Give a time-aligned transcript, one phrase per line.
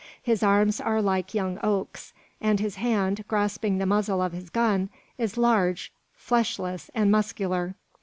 [0.19, 2.11] His arms are like young oaks,
[2.41, 4.89] and his hand, grasping the muzzle of his gun,
[5.19, 7.75] is large, fleshless, and muscular.